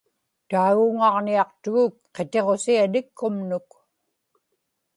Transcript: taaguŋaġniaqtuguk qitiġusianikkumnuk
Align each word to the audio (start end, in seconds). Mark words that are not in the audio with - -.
taaguŋaġniaqtuguk 0.49 1.95
qitiġusianikkumnuk 2.15 3.69